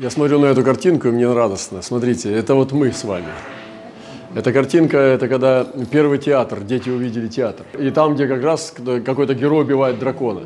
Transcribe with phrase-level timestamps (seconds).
[0.00, 1.82] Я смотрю на эту картинку, и мне радостно.
[1.82, 3.26] Смотрите, это вот мы с вами.
[4.32, 7.66] Эта картинка, это когда первый театр, дети увидели театр.
[7.76, 8.72] И там, где как раз
[9.04, 10.42] какой-то герой убивает дракона.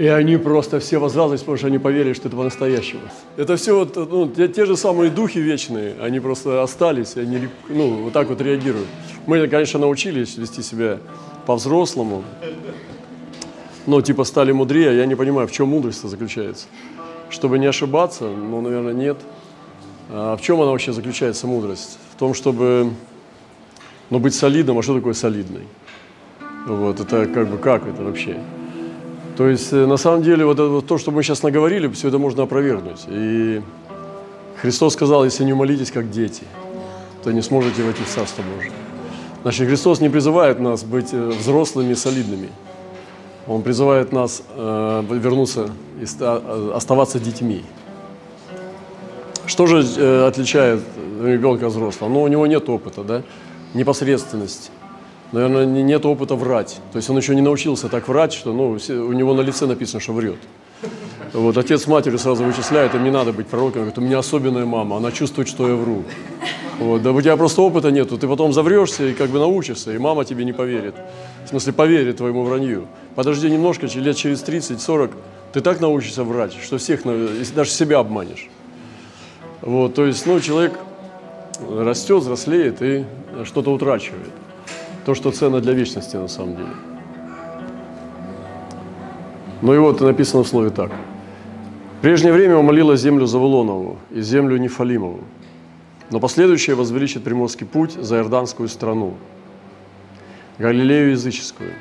[0.00, 3.02] И они просто все возрадовались, потому что они поверили, что это по-настоящему.
[3.36, 7.90] Это все вот, ну, те, те же самые духи вечные, они просто остались, они ну,
[8.02, 8.88] вот так вот реагируют.
[9.26, 10.98] Мы, конечно, научились вести себя
[11.46, 12.24] по-взрослому,
[13.86, 16.66] но типа стали мудрее, я не понимаю, в чем мудрость заключается.
[17.30, 19.16] Чтобы не ошибаться, ну, наверное, нет.
[20.10, 21.98] А в чем она вообще заключается, мудрость?
[22.14, 22.92] В том, чтобы
[24.10, 24.78] ну, быть солидным.
[24.78, 25.66] А что такое солидный?
[26.66, 28.38] Вот, это как бы как это вообще?
[29.36, 32.18] То есть, э, на самом деле, вот, это, то, что мы сейчас наговорили, все это
[32.18, 33.04] можно опровергнуть.
[33.08, 33.60] И
[34.60, 36.42] Христос сказал, если не молитесь, как дети,
[37.22, 38.72] то не сможете войти в Царство Божие.
[39.42, 42.48] Значит, Христос не призывает нас быть э, взрослыми и солидными.
[43.46, 47.62] Он призывает нас э, вернуться и э, оставаться детьми.
[49.46, 50.80] Что же э, отличает
[51.22, 52.08] ребенка от взрослого?
[52.08, 53.22] Ну, у него нет опыта, да?
[53.74, 54.72] Непосредственность.
[55.32, 56.80] Наверное, нет опыта врать.
[56.92, 60.00] То есть он еще не научился так врать, что ну, у него на лице написано,
[60.00, 60.38] что врет.
[61.32, 63.82] Вот, отец с матерью сразу вычисляет, им не надо быть пророком.
[63.82, 66.04] Говорит, у меня особенная мама, она чувствует, что я вру.
[66.78, 69.98] Вот, да у тебя просто опыта нету, ты потом заврешься и как бы научишься, и
[69.98, 70.94] мама тебе не поверит.
[71.46, 72.86] В смысле, поверит твоему вранью.
[73.14, 75.10] Подожди немножко, лет через 30-40,
[75.52, 77.00] ты так научишься врать, что всех,
[77.54, 78.48] даже себя обманешь.
[79.62, 80.78] Вот, то есть, ну, человек
[81.70, 83.04] растет, взрослеет и
[83.44, 84.30] что-то утрачивает.
[85.06, 86.68] То, что ценно для вечности на самом деле.
[89.62, 90.90] Ну и вот написано в слове так.
[91.98, 95.20] В прежнее время умолила землю Завулонову и землю Нефалимову,
[96.10, 99.16] но последующее возвеличит приморский путь за Иорданскую страну,
[100.58, 101.72] Галилею языческую.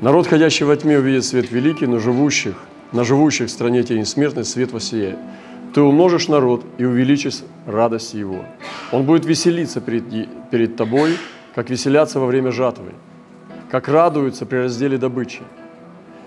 [0.00, 2.56] Народ, ходящий во тьме, увидит свет великий, но живущих,
[2.92, 5.18] на живущих в стране тени смертной свет воссияет.
[5.74, 8.44] Ты умножишь народ и увеличишь радость его.
[8.90, 10.04] Он будет веселиться перед,
[10.50, 11.16] перед тобой,
[11.54, 12.92] как веселятся во время жатвы,
[13.70, 15.42] как радуются при разделе добычи.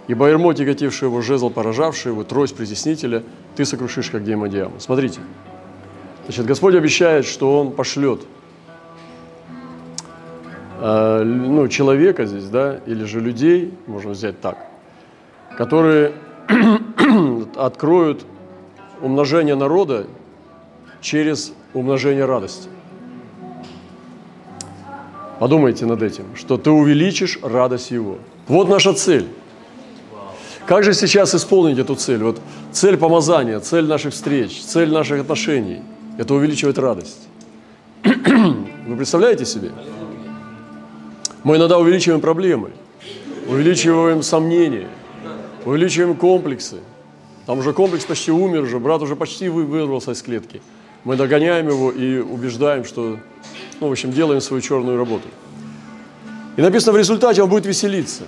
[0.08, 3.24] Ибо ермо, тяготившее его, жезл, поражавший его, трость притеснителя,
[3.56, 4.80] ты сокрушишь, как демодиаму.
[4.80, 5.20] Смотрите,
[6.26, 8.22] значит, Господь обещает, что Он пошлет
[10.80, 14.58] э, ну, человека здесь, да, или же людей, можно взять так,
[15.58, 16.14] которые
[17.56, 18.26] откроют
[19.02, 20.08] умножение народа
[21.02, 22.70] через умножение радости.
[25.40, 28.18] Подумайте над этим, что ты увеличишь радость его.
[28.48, 29.28] Вот наша цель.
[30.66, 32.24] Как же сейчас исполнить эту цель?
[32.24, 32.40] Вот
[32.72, 35.82] цель помазания, цель наших встреч, цель наших отношений–
[36.18, 37.28] это увеличивать радость.
[38.04, 39.72] Вы представляете себе?
[41.44, 42.72] Мы иногда увеличиваем проблемы,
[43.48, 44.88] увеличиваем сомнения,
[45.66, 46.78] увеличиваем комплексы–
[47.46, 50.62] там уже комплекс почти умер уже, брат уже почти вырвался из клетки.
[51.04, 53.20] Мы догоняем его и убеждаем, что,
[53.80, 55.28] ну, в общем, делаем свою черную работу.
[56.58, 58.24] И написано, в результате он будет веселиться.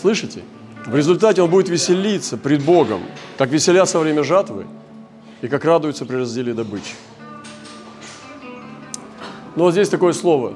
[0.00, 0.42] Слышите?
[0.86, 3.00] В результате он будет веселиться пред Богом,
[3.36, 4.66] как веселятся во время жатвы
[5.40, 6.94] и как радуются при разделе добычи.
[9.56, 10.54] Но вот здесь такое слово.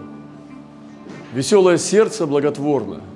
[1.35, 3.01] Веселое сердце благотворно–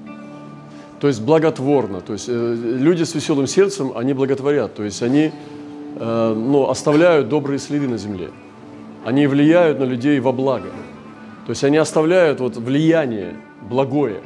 [1.00, 2.02] то есть благотворно.
[2.02, 4.74] То есть э, люди с веселым сердцем, они благотворят.
[4.74, 5.32] То есть они
[5.96, 8.30] э, ну, оставляют добрые следы на земле.
[9.06, 10.68] Они влияют на людей во благо.
[11.46, 14.20] То есть они оставляют вот влияние благое.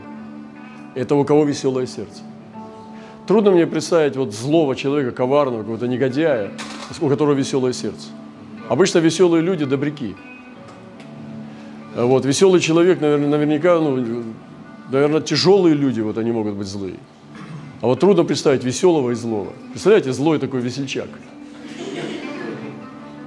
[0.96, 2.22] Это у кого веселое сердце.
[3.28, 6.50] Трудно мне представить вот злого человека, коварного, какого-то негодяя,
[7.00, 8.08] у которого веселое сердце.
[8.68, 10.16] Обычно веселые люди добряки.
[11.94, 14.24] Вот, веселый человек, наверное, наверняка ну,
[14.90, 16.96] наверное, тяжелые люди, вот они могут быть злые.
[17.80, 19.52] А вот трудно представить веселого и злого.
[19.70, 21.08] Представляете, злой такой весельчак.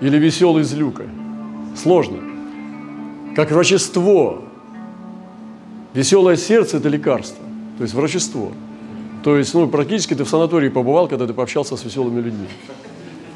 [0.01, 1.03] Или веселый злюка.
[1.75, 2.17] Сложно.
[3.35, 4.41] Как врачество.
[5.93, 7.43] Веселое сердце– это лекарство.
[7.77, 8.51] То есть врачество.
[9.23, 12.47] То есть, ну, практически ты в санатории побывал, когда ты пообщался с веселыми людьми.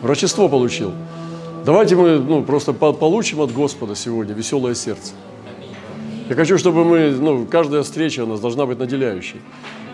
[0.01, 0.91] Врачество получил.
[1.63, 5.13] Давайте мы ну, просто получим от Господа сегодня веселое сердце.
[6.27, 9.41] Я хочу, чтобы мы, ну, каждая встреча у нас должна быть наделяющей.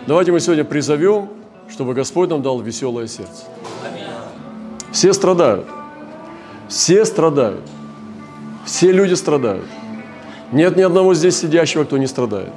[0.06, 1.28] Давайте мы сегодня призовем,
[1.68, 3.44] чтобы Господь нам дал веселое сердце.
[4.92, 5.66] Все страдают.
[6.68, 7.68] Все страдают.
[8.64, 9.66] Все люди страдают.
[10.52, 12.52] Нет ни одного здесь сидящего, кто не страдает.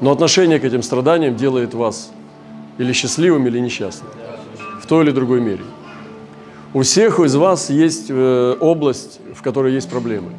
[0.00, 2.10] Но отношение к этим страданиям делает вас
[2.78, 4.10] или счастливым, или несчастным.
[4.80, 5.62] В той или другой мере.
[6.74, 10.30] У всех из вас есть э, область, в которой есть проблемы.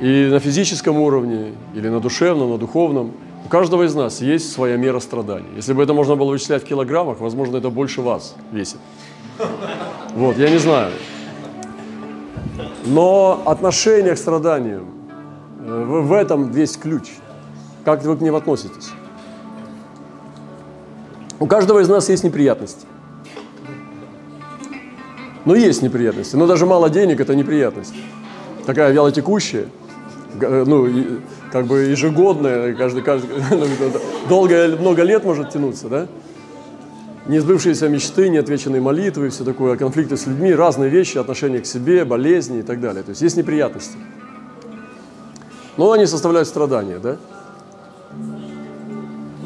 [0.00, 3.12] И на физическом уровне, или на душевном, на духовном,
[3.44, 5.48] у каждого из нас есть своя мера страданий.
[5.56, 8.78] Если бы это можно было вычислять в килограммах, возможно, это больше вас весит.
[10.14, 10.92] Вот, я не знаю.
[12.86, 14.84] Но отношение к страданию,
[15.66, 17.10] э, в этом весь ключ.
[17.84, 18.90] Как вы к ним относитесь?
[21.40, 22.86] У каждого из нас есть неприятности.
[25.44, 26.36] Ну, есть неприятности.
[26.36, 27.94] Но даже мало денег– это неприятность.
[28.66, 29.66] Такая вялотекущая,
[30.40, 30.88] э, ну,
[31.52, 33.28] как бы ежегодная, каждый, каждый,
[34.28, 36.06] долго, много лет может тянуться, да?
[37.26, 42.58] Несбывшиеся мечты, неотвеченные молитвы, все такое, конфликты с людьми, разные вещи, отношения к себе, болезни
[42.58, 43.02] и так далее.
[43.02, 43.96] То есть есть неприятности.
[45.76, 47.16] Но они составляют страдания, да?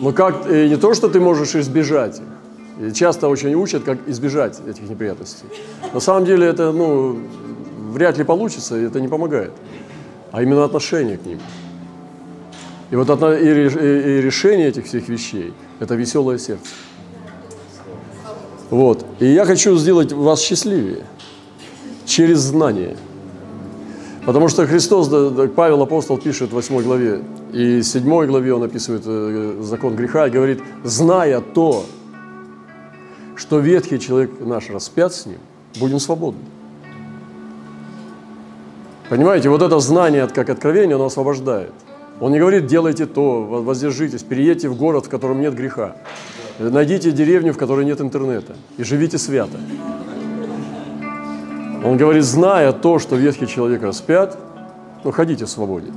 [0.00, 2.37] Но как, и не то, что ты можешь избежать их.
[2.94, 5.46] Часто очень учат, как избежать этих неприятностей.
[5.92, 7.18] На самом деле это, ну,
[7.90, 9.52] вряд ли получится, это не помогает.
[10.30, 11.40] А именно отношение к ним.
[12.90, 16.68] И вот и, и решение этих всех вещей– это веселое сердце.
[18.70, 19.04] Вот.
[19.18, 21.04] И я хочу сделать вас счастливее
[22.06, 22.96] через знание.
[24.24, 25.08] Потому что Христос,
[25.56, 27.22] Павел апостол пишет в 8 главе,
[27.52, 31.86] и в 7 главе он описывает э, закон греха и говорит, зная то,
[33.38, 35.38] что ветхий человек наш распят с ним,
[35.78, 36.40] будем свободны.
[39.08, 41.72] Понимаете, вот это знание, как откровение, оно освобождает.
[42.20, 45.96] Он не говорит, делайте то, воздержитесь, переедьте в город, в котором нет греха.
[46.58, 49.56] Найдите деревню, в которой нет интернета, и живите свято.
[51.84, 54.36] Он говорит, зная то, что ветхий человек распят,
[55.04, 55.92] ну, ходите в свободе.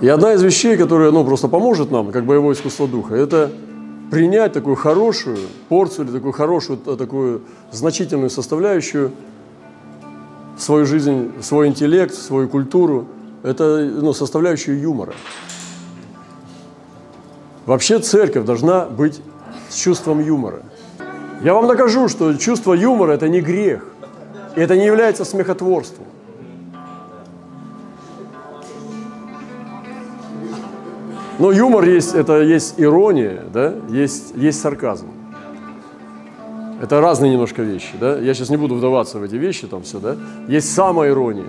[0.00, 3.50] И одна из вещей, которая ну, просто поможет нам, как боевое искусство духа, это
[4.10, 5.38] принять такую хорошую
[5.68, 7.42] порцию или такую хорошую, такую
[7.72, 9.12] значительную составляющую
[10.56, 13.06] в свою жизнь, в свой интеллект, в свою культуру.
[13.42, 15.14] Это ну, составляющую юмора.
[17.66, 19.20] Вообще церковь должна быть
[19.68, 20.62] с чувством юмора.
[21.42, 23.86] Я вам докажу, что чувство юмора– это не грех.
[24.56, 26.06] И это не является смехотворством.
[31.38, 35.08] Но юмор есть, это есть ирония, да, есть, есть сарказм.
[36.80, 38.18] Это разные немножко вещи, да.
[38.18, 40.16] Я сейчас не буду вдаваться в эти вещи, там все, да.
[40.48, 41.46] Есть самоирония.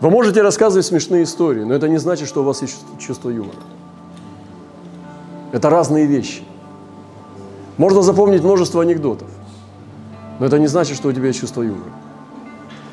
[0.00, 3.58] Вы можете рассказывать смешные истории, но это не значит, что у вас есть чувство юмора.
[5.52, 6.42] Это разные вещи.
[7.76, 9.28] Можно запомнить множество анекдотов,
[10.38, 11.90] но это не значит, что у тебя есть чувство юмора.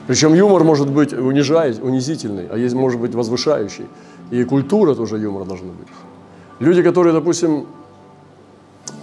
[0.07, 3.87] Причем юмор может быть унижающий, унизительный, а есть может быть возвышающий.
[4.31, 5.87] И культура тоже юмора должна быть.
[6.59, 7.67] Люди, которые, допустим,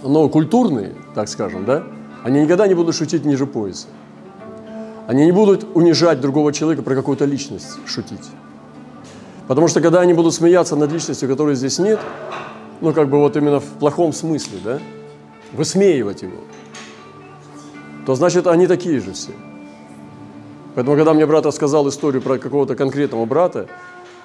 [0.03, 1.83] ну, культурные, так скажем, да,
[2.23, 3.87] они никогда не будут шутить ниже пояса.
[5.07, 8.31] Они не будут унижать другого человека про какую-то личность шутить.
[9.47, 11.99] Потому что когда они будут смеяться над личностью, которой здесь нет,
[12.81, 14.79] ну, как бы вот именно в плохом смысле, да,
[15.53, 16.39] высмеивать его,
[18.05, 19.31] то значит, они такие же все.
[20.73, 23.67] Поэтому, когда мне брат рассказал историю про какого-то конкретного брата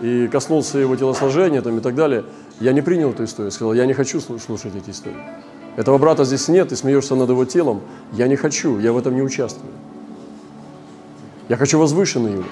[0.01, 2.25] и коснулся его телосложения там, и так далее,
[2.59, 3.51] я не принял эту историю.
[3.53, 5.17] Сказал, я не хочу слушать эти истории.
[5.77, 7.81] Этого брата здесь нет, ты смеешься над его телом.
[8.13, 9.73] Я не хочу, я в этом не участвую.
[11.49, 12.45] Я хочу возвышенный его.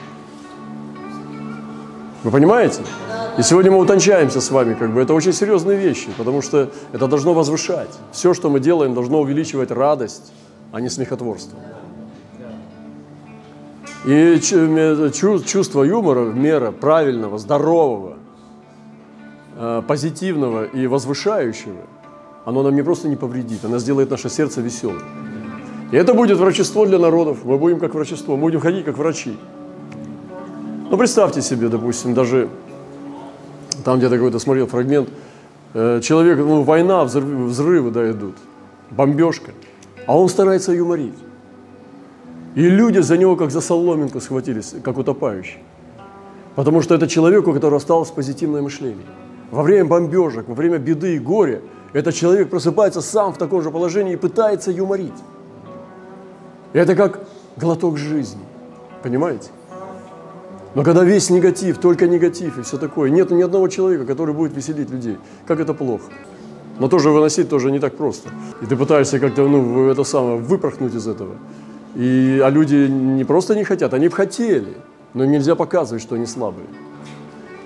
[2.24, 2.82] Вы понимаете?
[3.38, 7.06] И сегодня мы утончаемся с вами, как бы это очень серьезные вещи, потому что это
[7.06, 7.90] должно возвышать.
[8.10, 10.32] Все, что мы делаем, должно увеличивать радость,
[10.72, 11.56] а не смехотворство.
[14.04, 18.16] И чувство юмора, мера правильного, здорового,
[19.56, 21.82] э, позитивного и возвышающего,
[22.44, 25.02] оно нам не просто не повредит, оно сделает наше сердце веселым.
[25.90, 27.44] И это будет врачество для народов.
[27.44, 29.36] Мы будем как врачество, мы будем ходить как врачи.
[30.90, 32.48] Ну, представьте себе, допустим, даже
[33.84, 35.08] там где-то какой-то смотрел фрагмент,
[35.74, 38.36] э, человек, ну, война, взрывы, взрывы да, идут,
[38.90, 39.52] бомбежка,
[40.06, 41.14] а он старается юморить.
[42.58, 45.58] И люди за него как за соломинку схватились, как утопающий.
[46.56, 49.06] Потому что это человек, у которого осталось позитивное мышление.
[49.52, 51.60] Во время бомбежек, во время беды и горя,
[51.92, 55.22] этот человек просыпается сам в таком же положении и пытается юморить.
[56.72, 57.20] И это как
[57.56, 58.42] глоток жизни.
[59.04, 59.50] Понимаете?
[60.74, 64.56] Но когда весь негатив, только негатив и все такое, нет ни одного человека, который будет
[64.56, 65.16] веселить людей.
[65.46, 66.10] Как это плохо.
[66.80, 68.30] Но тоже выносить тоже не так просто.
[68.62, 71.36] И ты пытаешься как-то, ну, это самое, выпорхнуть из этого.
[71.98, 74.76] И, а люди не просто не хотят, они бы хотели,
[75.14, 76.66] но им нельзя показывать, что они слабые.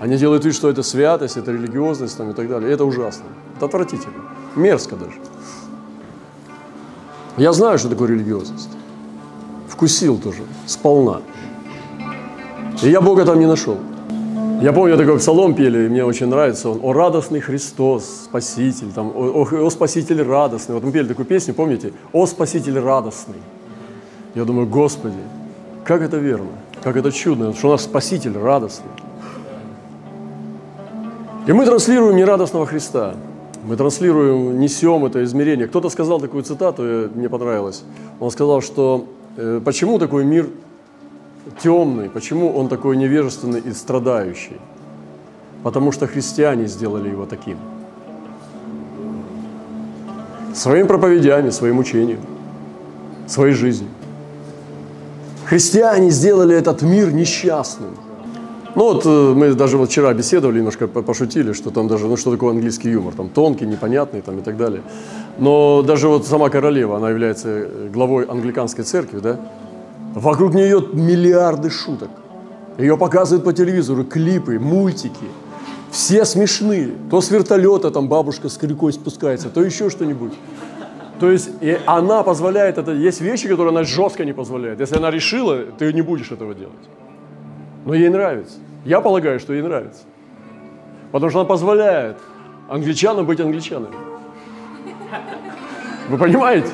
[0.00, 2.70] Они делают вид, что это святость, это религиозность там, и так далее.
[2.70, 3.26] И это ужасно.
[3.56, 4.14] Это отвратительно.
[4.56, 5.16] Мерзко даже.
[7.36, 8.70] Я знаю, что такое религиозность.
[9.68, 11.20] Вкусил тоже, сполна.
[12.82, 13.76] И я Бога там не нашел.
[14.62, 16.80] Я помню, такой псалом пели, и мне очень нравится он.
[16.82, 20.74] «О радостный Христос, Спаситель», там, «О, о, о Спаситель радостный».
[20.74, 21.92] Вот мы пели такую песню, помните?
[22.12, 23.38] «О Спаситель радостный».
[24.34, 25.18] Я думаю, Господи,
[25.84, 26.48] как это верно,
[26.82, 28.90] как это чудно, что у нас Спаситель радостный.
[31.46, 33.14] И мы транслируем нерадостного Христа.
[33.64, 35.66] Мы транслируем, несем это измерение.
[35.66, 36.82] Кто-то сказал такую цитату,
[37.14, 37.84] мне понравилось.
[38.20, 40.48] Он сказал, что э, почему такой мир
[41.62, 44.56] темный, почему он такой невежественный и страдающий?
[45.62, 47.56] Потому что христиане сделали его таким.
[50.54, 52.20] Своим проповедями, своим учением,
[53.26, 53.90] своей жизнью.
[55.46, 57.90] Христиане сделали этот мир несчастным.
[58.74, 62.30] Ну вот э, мы даже вот вчера беседовали, немножко пошутили, что там даже, ну что
[62.30, 64.80] такое английский юмор, там тонкий, непонятный там и так далее.
[65.38, 69.38] Но даже вот сама королева, она является э, главой англиканской церкви, да,
[70.14, 72.08] вокруг нее миллиарды шуток.
[72.78, 75.26] Ее показывают по телевизору, клипы, мультики.
[75.90, 76.92] Все смешные.
[77.10, 80.32] То с вертолета там бабушка с крикой спускается, то еще что-нибудь.
[81.22, 82.90] То есть и она позволяет это.
[82.90, 84.80] Есть вещи, которые она жестко не позволяет.
[84.80, 86.74] Если она решила, ты не будешь этого делать.
[87.84, 88.58] Но ей нравится.
[88.84, 90.02] Я полагаю, что ей нравится.
[91.12, 92.16] Потому что она позволяет
[92.68, 93.94] англичанам быть англичанами.
[96.08, 96.72] Вы понимаете?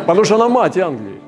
[0.00, 1.20] Потому что она мать Англии.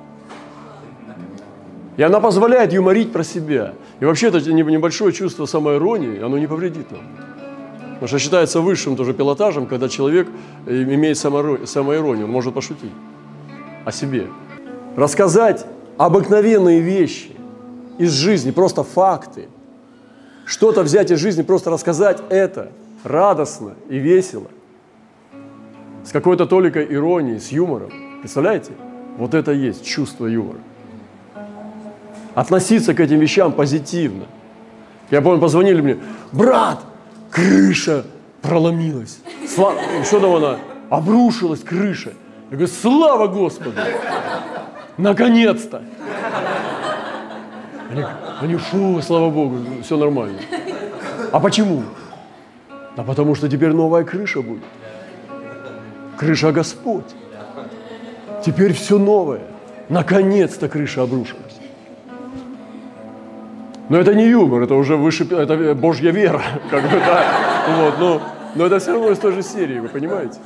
[1.96, 3.74] И она позволяет юморить про себя.
[4.00, 7.25] И вообще это небольшое чувство самоиронии, оно не повредит нам.
[7.96, 10.28] Потому что считается высшим тоже пилотажем, когда человек
[10.66, 12.92] имеет самоиронию, он может пошутить
[13.84, 14.26] о себе.
[14.96, 17.30] Рассказать обыкновенные вещи,
[17.98, 19.48] из жизни, просто факты.
[20.44, 22.70] Что-то взять из жизни, просто рассказать это
[23.02, 24.48] радостно и весело.
[26.04, 27.90] С какой-то толикой иронии, с юмором.
[28.20, 28.72] Представляете?
[29.16, 30.58] Вот это есть чувство юмора.
[32.34, 34.26] Относиться к этим вещам позитивно.
[35.10, 35.96] Я помню, позвонили мне,
[36.32, 36.84] брат,
[37.36, 38.04] крыша
[38.40, 39.18] проломилась.
[39.46, 40.58] Слава, что там она?
[40.88, 42.12] Обрушилась крыша.
[42.50, 43.78] Я говорю, слава Господу!
[44.96, 45.82] Наконец-то!
[47.90, 48.04] Они,
[48.40, 50.38] они, фу, слава Богу, все нормально.
[51.30, 51.82] А почему?
[52.96, 54.64] А потому что теперь новая крыша будет.
[56.16, 57.04] Крыша Господь.
[58.44, 59.42] Теперь все новое.
[59.88, 61.55] Наконец-то крыша обрушилась.
[63.88, 67.24] Но это не юмор, это уже выше, это Божья вера, как бы, да.
[67.78, 68.22] Вот, но,
[68.54, 70.38] но это все равно из той же серии, вы понимаете?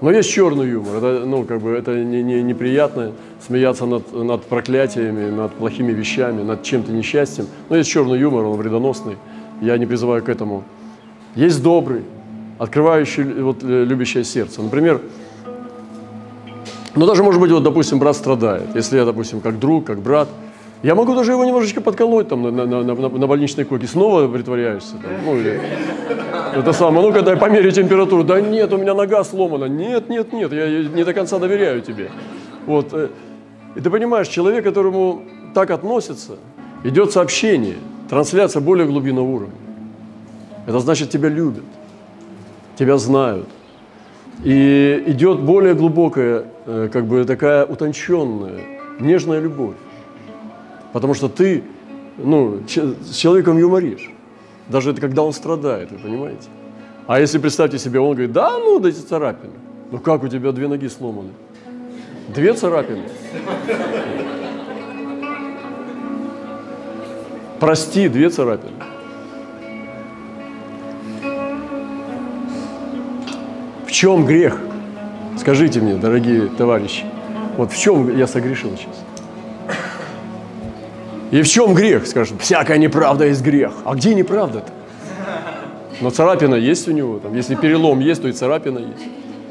[0.00, 0.96] Но есть черный юмор.
[0.96, 3.12] Это, ну, как бы, это не, не, неприятно
[3.44, 7.46] смеяться над, над проклятиями, над плохими вещами, над чем-то несчастьем.
[7.68, 9.16] Но есть черный юмор, он вредоносный.
[9.60, 10.62] Я не призываю к этому.
[11.34, 12.02] Есть добрый,
[12.58, 14.62] открывающий вот, любящее сердце.
[14.62, 15.00] Например,
[16.98, 18.74] ну даже, может быть, вот, допустим, брат страдает.
[18.74, 20.28] Если я, допустим, как друг, как брат–
[20.82, 23.88] я могу даже его немножечко подколоть там на, на, на, на больничной койке.
[23.88, 24.92] Снова притворяешься.
[24.92, 25.60] Там, ну, или,
[26.54, 27.04] это самое.
[27.04, 28.22] Ну, когда я померяю температуру.
[28.22, 29.64] Да нет, у меня нога сломана.
[29.64, 32.10] Нет, нет, нет, я не до конца доверяю тебе.
[32.64, 32.92] Вот.
[32.92, 33.08] Э,
[33.74, 36.36] и ты понимаешь, человек, которому так относится,
[36.84, 37.78] идет сообщение,
[38.08, 39.54] трансляция более глубинного уровня.
[40.64, 41.64] Это значит, тебя любят,
[42.78, 43.48] тебя знают.
[44.44, 48.60] И идет более глубокая, э, как бы такая утонченная,
[49.00, 49.76] нежная любовь.
[50.92, 51.64] Потому что ты
[52.18, 54.10] ну, с человеком юморишь.
[54.68, 56.48] Даже это когда он страдает, вы понимаете?
[57.06, 59.54] А если представьте себе, он говорит, да, ну, да эти царапины.
[59.90, 61.30] Ну как у тебя две ноги сломаны?
[62.28, 63.04] Две царапины.
[67.58, 68.74] Прости, две царапины.
[73.98, 74.56] Чем грех?
[75.36, 77.04] Скажите мне, дорогие товарищи.
[77.56, 79.04] Вот в чем я согрешил сейчас?
[81.32, 82.06] И в чем грех?
[82.06, 83.72] Скажет, всякая неправда есть грех.
[83.84, 84.70] А где неправда-то?
[86.00, 87.18] Но царапина есть у него.
[87.18, 89.02] Там, если перелом есть, то и царапина есть.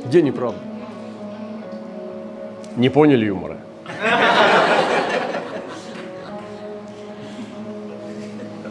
[0.05, 0.59] Где неправда?
[2.77, 3.57] Не поняли юмора?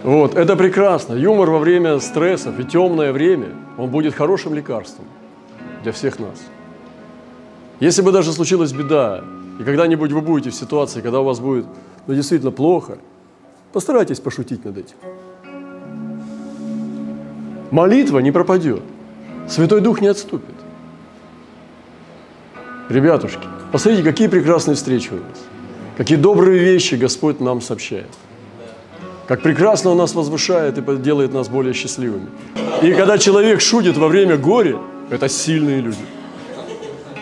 [0.02, 1.12] Вот, это прекрасно.
[1.12, 5.04] Юмор во время стрессов и темное время, он будет хорошим лекарством
[5.86, 6.42] для всех нас.
[7.78, 9.22] Если бы даже случилась беда,
[9.60, 11.66] и когда-нибудь вы будете в ситуации, когда у вас будет
[12.08, 12.98] но действительно плохо,
[13.72, 14.96] постарайтесь пошутить над этим.
[17.70, 18.82] Молитва не пропадет.
[19.48, 20.56] Святой Дух не отступит.
[22.88, 25.38] Ребятушки, посмотрите, какие прекрасные встречи у нас.
[25.96, 28.10] Какие добрые вещи Господь нам сообщает.
[29.28, 32.26] Как прекрасно Он нас возвышает и делает нас более счастливыми.
[32.82, 34.78] И когда человек шутит во время горя,
[35.10, 36.04] это сильные люди.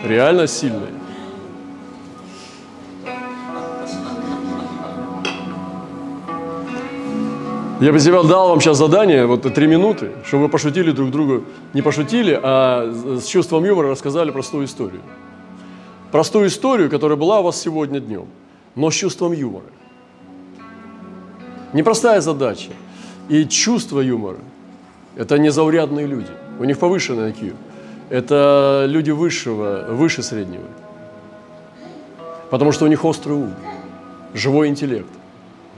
[0.03, 0.91] Реально сильные.
[7.81, 11.43] Я бы себе дал вам сейчас задание, вот три минуты, чтобы вы пошутили друг другу,
[11.73, 12.89] не пошутили, а
[13.19, 15.01] с чувством юмора рассказали простую историю.
[16.11, 18.27] Простую историю, которая была у вас сегодня днем,
[18.75, 19.65] но с чувством юмора.
[21.73, 22.71] Непростая задача.
[23.27, 24.39] И чувство юмора–
[25.17, 26.31] это незаурядные люди.
[26.59, 27.53] У них повышенный IQ.
[28.09, 30.65] Это люди высшего, выше среднего.
[32.49, 33.53] Потому что у них острый ум,
[34.33, 35.09] живой интеллект,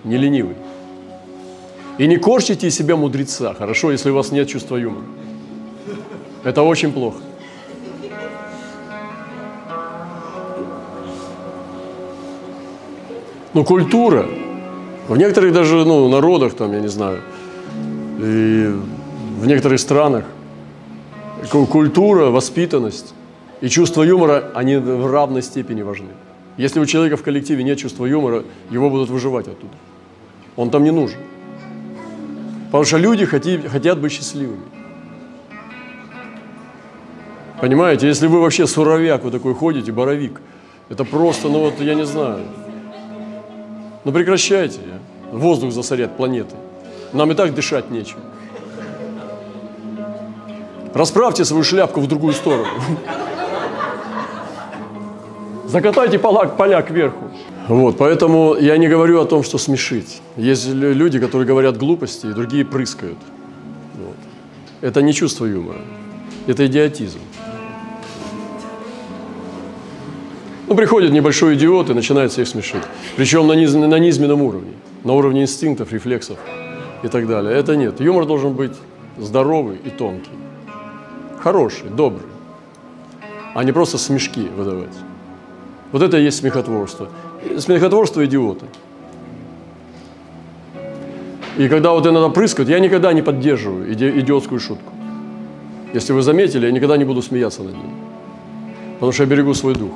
[0.04, 0.56] не ленивый.
[1.98, 5.06] И не корчите из себя мудреца, хорошо, если у вас нет чувства юмора.
[6.44, 7.18] Это очень плохо.
[13.54, 14.28] Ну, культура.
[15.08, 17.22] В некоторых даже ну, народах, там, я не знаю,
[18.20, 18.72] и
[19.40, 20.26] в некоторых странах
[21.70, 23.14] культура, воспитанность
[23.62, 26.10] и чувство юмора, они в равной степени важны.
[26.58, 29.74] Если у человека в коллективе нет чувства юмора, его будут выживать оттуда.
[30.56, 31.20] Он там не нужен.
[32.66, 34.64] Потому что люди хотят, хотят быть счастливыми.
[37.62, 40.42] Понимаете, если вы вообще суровяк, вы такой ходите, боровик,
[40.90, 42.42] это просто, ну вот, я не знаю.
[44.04, 44.80] Ну прекращайте,
[45.32, 46.56] воздух засорять планеты.
[47.14, 48.20] Нам и так дышать нечем.
[50.98, 52.66] Расправьте свою шляпку в другую сторону.
[55.68, 57.30] Закатайте поля, поля кверху.
[57.68, 60.22] Вот, поэтому я не говорю о том, что смешить.
[60.38, 63.18] Есть люди, которые говорят глупости, и другие прыскают.
[63.96, 64.16] Вот.
[64.82, 65.82] Это не чувство юмора,
[66.48, 67.20] это идиотизм.
[70.68, 72.84] Ну, приходит небольшой идиот и начинает всех смешить.
[73.18, 74.74] Причем на, низ, на низменном уровне,
[75.04, 76.40] на уровне инстинктов, рефлексов
[77.04, 77.56] и так далее.
[77.56, 78.02] Это нет.
[78.02, 78.74] Юмор должен быть
[79.20, 80.32] здоровый и тонкий.
[81.40, 82.28] Хороший, добрый.
[83.54, 84.96] А не просто смешки выдавать.
[85.92, 87.10] Вот это и есть смехотворство
[87.58, 88.66] смехотворство идиота.
[91.58, 94.94] И когда вот иногда прыскают, я никогда не поддерживаю иди идиотскую шутку.
[95.94, 97.92] Если вы заметили, я никогда не буду смеяться над ним.
[98.96, 99.94] Потому что я берегу свой дух.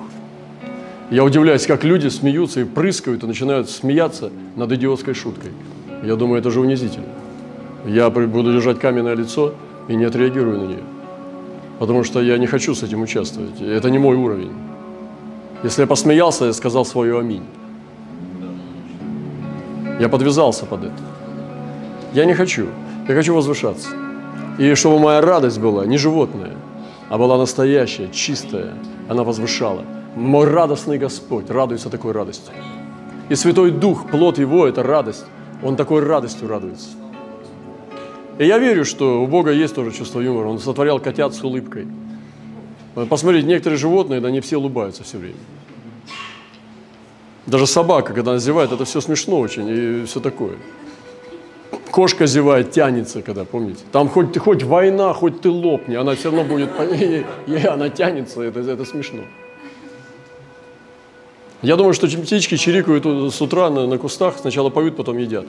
[1.12, 5.51] Я удивляюсь, как люди смеются и прыскают, и начинают смеяться над идиотской шуткой.
[6.03, 7.07] Я думаю, это же унизительно.
[7.85, 9.53] Я буду держать каменное лицо
[9.87, 10.83] и не отреагирую на нее.
[11.81, 13.59] Потому что я не хочу с этим участвовать.
[13.59, 14.51] Это не мой уровень.
[15.63, 17.44] Если я посмеялся, я сказал свое аминь.
[20.00, 21.01] Я подвязался под это.
[22.13, 22.67] Я не хочу.
[23.07, 23.89] Я хочу возвышаться.
[24.59, 26.53] И чтобы моя радость была не животная,
[27.09, 28.75] а была настоящая, чистая.
[29.09, 29.81] Она возвышала.
[30.15, 32.53] Мой радостный Господь радуется такой радостью.
[33.29, 35.25] И Святой Дух, плод Его– это радость.
[35.63, 36.89] Он такой радостью радуется.
[38.39, 40.48] И я верю, что у Бога есть тоже чувство юмора.
[40.48, 41.87] Он сотворял котят с улыбкой–
[42.94, 45.37] Посмотрите, некоторые животные, да, они все улыбаются все время.
[47.46, 50.57] Даже собака, когда она зевает, это все смешно очень и все такое.
[51.89, 53.83] Кошка зевает, тянется, когда, помните?
[53.91, 56.70] Там хоть, хоть война, хоть ты лопни, она все равно будет,
[57.48, 59.22] и она тянется, это, это смешно.
[61.61, 65.46] Я думаю, что птички чирикают с утра на, на кустах, сначала поют, потом едят.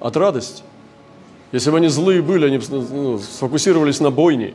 [0.00, 0.62] От радости.
[1.52, 4.54] Если бы они злые были, они ну, сфокусировались на бойне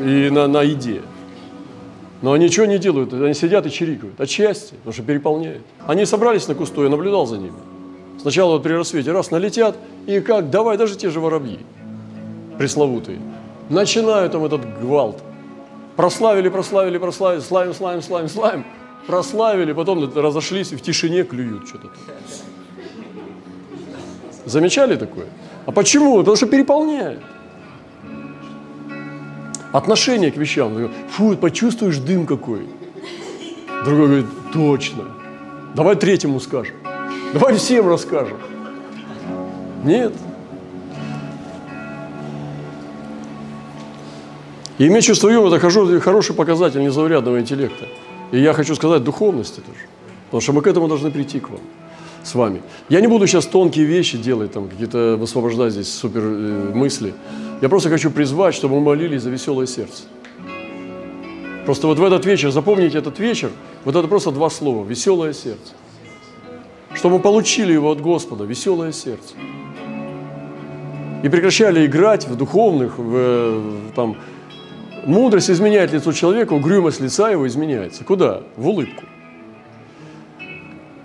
[0.00, 1.02] и на, на еде.
[2.20, 4.20] Но они ничего не делают, они сидят и чирикают.
[4.20, 5.62] От счастья, потому что переполняют.
[5.86, 7.56] Они собрались на кусту, я наблюдал за ними.
[8.20, 11.60] Сначала вот при рассвете раз налетят, и как, давай, даже те же воробьи,
[12.58, 13.18] пресловутые.
[13.70, 15.22] Начинают там этот гвалт.
[15.96, 18.66] Прославили, прославили, прославили, славим, славим, славим, славим.
[19.06, 21.88] Прославили, потом разошлись и в тишине клюют что-то.
[24.44, 25.26] Замечали такое?
[25.70, 26.18] А почему?
[26.18, 27.20] Потому что переполняют
[29.70, 30.90] отношение к вещам.
[31.10, 32.66] Фу, почувствуешь дым какой.
[33.84, 35.04] Другой говорит, точно.
[35.76, 36.74] Давай третьему скажем.
[37.32, 38.38] Давай всем расскажем.
[39.84, 40.12] Нет.
[44.78, 47.86] И иметь чувство юмора– это хороший показатель незаурядного интеллекта.
[48.32, 49.86] И я хочу сказать духовности тоже.
[50.24, 51.60] Потому что мы к этому должны прийти к вам,
[52.22, 52.62] с вами.
[52.88, 57.14] Я не буду сейчас тонкие вещи делать, там какие-то высвобождать здесь супер э, мысли.
[57.60, 60.04] Я просто хочу призвать, чтобы мы молились за веселое сердце.
[61.64, 63.50] Просто вот в этот вечер, запомните этот вечер,
[63.84, 65.72] вот это просто два слова– веселое сердце.
[66.94, 69.34] Чтобы мы получили его от Господа, веселое сердце.
[71.22, 74.16] И прекращали играть в духовных, в, в, там,
[75.04, 78.04] мудрость изменяет лицо человека, угрюмость лица его изменяется.
[78.04, 78.40] Куда?
[78.56, 79.04] В улыбку.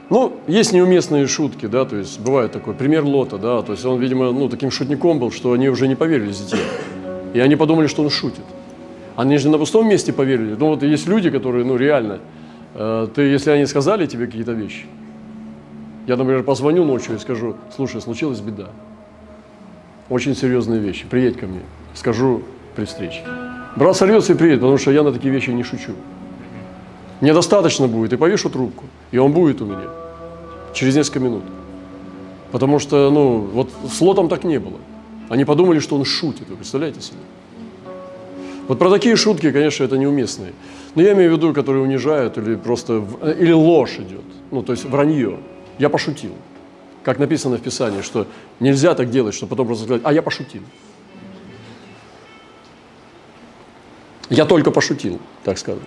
[0.10, 4.00] Ну, есть неуместные шутки, да, то есть бывает такой, пример Лота, да, то есть он,
[4.00, 6.60] видимо, ну, таким шутником был, что они уже не поверили детей.
[7.34, 8.46] И они подумали, что он шутит.
[9.16, 10.56] Они же на пустом месте поверили.
[10.60, 12.20] Ну, вот есть люди, которые, ну, реально,
[12.76, 14.86] э, ты, если они сказали тебе какие-то вещи,
[16.06, 18.70] я, например, позвоню ночью и скажу, слушай, случилась беда.
[20.10, 21.06] очень серьезные вещи.
[21.10, 21.62] Приедь ко мне,
[21.96, 22.44] скажу
[22.76, 23.22] при встрече.
[23.76, 25.94] Брат сорвется и приедет, потому что я на такие вещи не шучу.
[27.26, 29.90] Мне достаточно будет, и повешу трубку, и он будет у меня
[30.76, 31.42] через несколько минут.
[32.52, 34.78] Потому что, ну, вот с Лотом так не было.
[35.30, 37.18] Они подумали, что он шутит, вы представляете себе?
[38.68, 40.54] Вот про такие шутки, конечно, это неуместные.
[40.94, 43.04] Но я имею в виду, которые унижают или просто,
[43.40, 45.40] или ложь идет, ну, то есть вранье.
[45.80, 46.34] Я пошутил.
[47.02, 48.28] Как написано в Писании, что
[48.60, 50.62] нельзя так делать, что потом просто сказать, а я пошутил.
[54.30, 55.82] Я только пошутил, так сказать.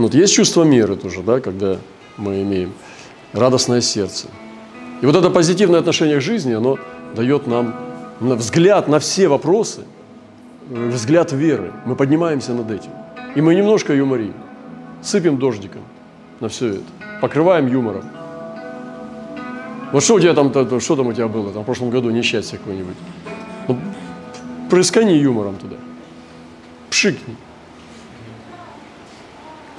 [0.00, 1.76] Ну, вот есть чувство меры тоже, да, когда
[2.16, 2.72] мы имеем
[3.34, 4.28] радостное сердце.
[5.02, 6.78] И вот это позитивное отношение к жизни, оно
[7.14, 7.76] дает нам
[8.18, 9.82] взгляд на все вопросы,
[10.70, 11.74] взгляд веры.
[11.84, 12.92] Мы поднимаемся над этим.
[13.34, 14.32] И мы немножко юморим,
[15.02, 15.82] сыпем дождиком
[16.40, 16.84] на все это,
[17.20, 18.04] покрываем юмором.
[19.92, 22.56] Вот что у тебя там, что там у тебя было там, в прошлом году, несчастье
[22.56, 22.96] какое-нибудь?
[23.68, 23.78] Ну,
[24.70, 25.76] прыскани юмором туда.
[26.88, 27.36] Пшикни.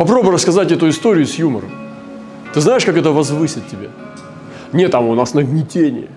[0.01, 1.69] Попробуй рассказать эту историю с юмором.
[2.55, 3.89] Ты знаешь, как это возвысит тебя?
[4.73, 6.09] Нет, там у нас нагнетение.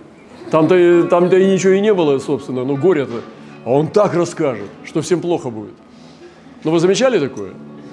[0.51, 3.21] Там-то там -то и ничего и не было, собственно, но горе-то.
[3.67, 5.75] А он так расскажет, что всем плохо будет.
[6.65, 7.51] Но вы замечали такое?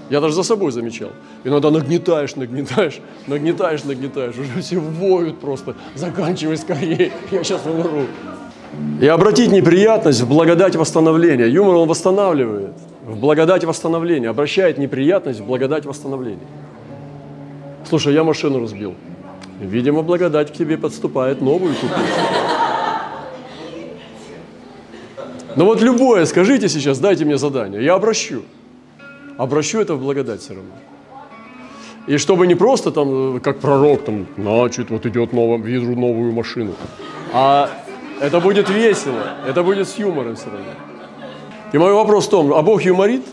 [0.10, 1.10] Я даже за собой замечал.
[1.44, 4.38] Иногда нагнетаешь, нагнетаешь, нагнетаешь, нагнетаешь.
[4.38, 5.76] Уже все воют просто.
[5.96, 8.06] Заканчивай скорее, я сейчас умру.
[9.02, 11.48] И обратить неприятность в благодать восстановления.
[11.50, 12.78] Юмор он восстанавливает.
[13.12, 14.30] В благодать восстановления.
[14.30, 16.48] Обращает неприятность в благодать восстановления.
[17.88, 18.96] Слушай, я машину разбил.
[19.60, 21.92] Видимо, благодать к тебе подступает новую купить.
[25.58, 28.44] Но вот любое, скажите сейчас, дайте мне задание, я обращу.
[29.38, 30.72] Обращу это в благодать все равно.
[32.08, 36.74] И чтобы не просто там, как пророк, там, значит, вот идет новая, вижу новую машину,
[37.34, 37.70] а
[38.22, 40.72] это будет весело, это будет с юмором все равно.
[41.74, 43.24] И мой вопрос в том, а Бог юморит?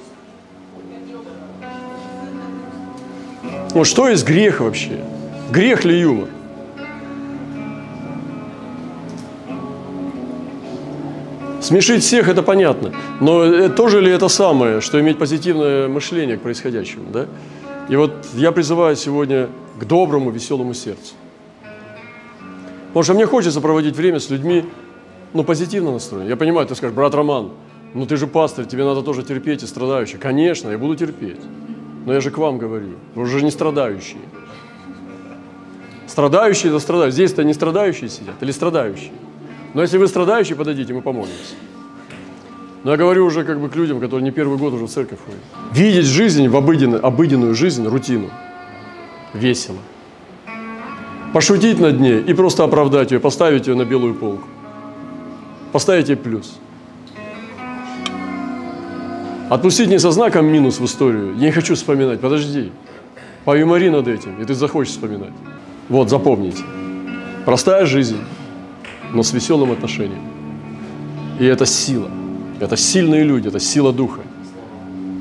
[3.70, 5.00] Вот что есть грех вообще?
[5.50, 6.28] Грех ли юмор?
[11.60, 12.94] Смешить всех– это понятно.
[13.20, 17.10] Но э, тоже ли это самое, что иметь позитивное мышление к происходящему?
[17.12, 17.26] Да?
[17.88, 19.48] И вот я призываю сегодня
[19.78, 21.14] к доброму, веселому сердцу.
[22.88, 24.64] Потому что мне хочется проводить время с людьми,
[25.34, 26.30] ну, позитивно настроенными.
[26.30, 27.50] Я понимаю, ты скажешь, брат Роман,
[27.94, 30.18] ну ты же пастор, тебе надо тоже терпеть и страдающие.
[30.18, 31.40] Конечно, я буду терпеть.
[32.06, 34.20] Но я же к вам говорю, вы уже не страдающие.
[36.06, 37.12] Страдающие– это страдающие.
[37.12, 39.12] Здесь-то не страдающие сидят или страдающие?
[39.74, 41.54] Но если вы страдающий, подойдите, мы помолимся.
[42.84, 45.18] Но я говорю уже как бы к людям, которые не первый год уже в церковь
[45.24, 45.40] ходят.
[45.72, 48.30] Видеть жизнь в обыденную, обыденную жизнь, рутину,
[49.34, 49.78] весело.
[51.32, 54.48] Пошутить над ней и просто оправдать ее, поставить ее на белую полку.
[55.72, 56.58] Поставить ей плюс.
[59.50, 61.34] Отпустить не со знаком минус в историю.
[61.36, 62.20] Я не хочу вспоминать.
[62.20, 62.72] Подожди.
[63.44, 65.32] Поюмори над этим, и ты захочешь вспоминать.
[65.88, 66.62] Вот, запомните.
[67.44, 68.18] Простая жизнь
[69.12, 70.22] но с веселым отношением.
[71.38, 72.10] И это сила.
[72.60, 74.20] Это сильные люди, это сила Духа.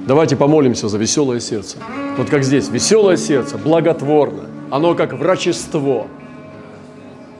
[0.07, 1.77] Давайте помолимся за веселое сердце.
[2.17, 4.45] Вот как здесь, веселое сердце, благотворно.
[4.71, 6.07] Оно как врачество.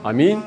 [0.02, 0.40] Аминь.